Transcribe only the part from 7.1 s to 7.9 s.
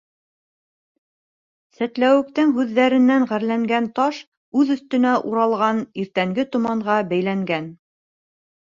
бәйләнгән: